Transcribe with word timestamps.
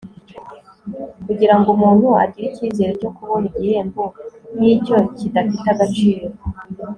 kugira 1.25 1.55
ngo 1.57 1.67
umuntu 1.75 2.07
agire 2.23 2.45
icyizere 2.49 2.91
cyo 3.01 3.09
kubona 3.17 3.45
igihembo 3.51 4.03
nk'icyo 4.55 4.97
kidafite 5.17 5.67
agaciro 5.73 6.27